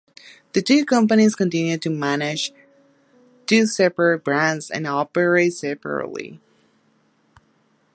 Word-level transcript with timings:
The 0.53 0.63
two 0.63 0.83
companies 0.83 1.35
continue 1.35 1.77
to 1.77 1.89
manage 1.91 2.51
two 3.45 3.67
separate 3.67 4.23
brands 4.23 4.71
and 4.71 4.87
operate 4.87 5.53
separately. 5.53 6.39